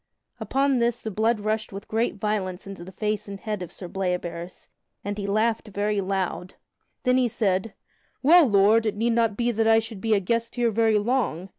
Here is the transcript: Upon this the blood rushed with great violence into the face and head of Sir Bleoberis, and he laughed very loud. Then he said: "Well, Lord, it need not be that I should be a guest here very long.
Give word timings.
Upon 0.39 0.79
this 0.79 0.99
the 0.99 1.11
blood 1.11 1.41
rushed 1.41 1.71
with 1.71 1.87
great 1.87 2.15
violence 2.15 2.65
into 2.65 2.83
the 2.83 2.91
face 2.91 3.27
and 3.27 3.39
head 3.39 3.61
of 3.61 3.71
Sir 3.71 3.87
Bleoberis, 3.87 4.67
and 5.03 5.15
he 5.15 5.27
laughed 5.27 5.67
very 5.67 6.01
loud. 6.01 6.55
Then 7.03 7.17
he 7.17 7.27
said: 7.27 7.75
"Well, 8.23 8.47
Lord, 8.47 8.87
it 8.87 8.95
need 8.97 9.13
not 9.13 9.37
be 9.37 9.51
that 9.51 9.67
I 9.67 9.77
should 9.77 10.01
be 10.01 10.15
a 10.15 10.19
guest 10.19 10.55
here 10.55 10.71
very 10.71 10.97
long. 10.97 11.49